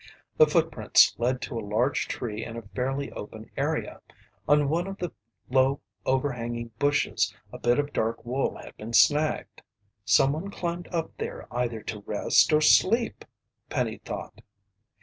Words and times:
The 0.39 0.47
footprints 0.47 1.13
led 1.19 1.43
to 1.43 1.59
a 1.59 1.61
large 1.69 2.07
tree 2.07 2.43
in 2.43 2.57
a 2.57 2.63
fairly 2.63 3.11
open 3.11 3.51
area. 3.55 4.01
On 4.47 4.67
one 4.67 4.87
of 4.87 4.97
the 4.97 5.11
low, 5.47 5.79
overhanging 6.07 6.71
bushes, 6.79 7.31
a 7.53 7.59
bit 7.59 7.77
of 7.77 7.93
dark 7.93 8.25
wool 8.25 8.57
had 8.57 8.75
been 8.77 8.93
snagged. 8.93 9.61
"Someone 10.03 10.49
climbed 10.49 10.87
up 10.87 11.15
there 11.19 11.45
either 11.53 11.83
to 11.83 12.01
rest 12.07 12.51
or 12.51 12.61
sleep," 12.61 13.25
Penny 13.69 13.97
thought. 14.03 14.41